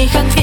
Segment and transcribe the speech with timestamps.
[0.00, 0.39] Dejan